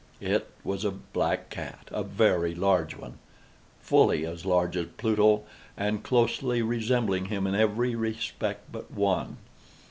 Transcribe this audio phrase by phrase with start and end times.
[0.19, 5.43] It was a black cat—a very large one—fully as large as Pluto,
[5.77, 9.37] and closely resembling him in every respect but one.